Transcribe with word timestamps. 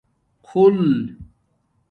خُل 0.51 0.79